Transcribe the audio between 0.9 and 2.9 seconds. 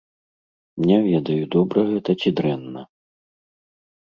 Не ведаю, добра гэта ці дрэнна.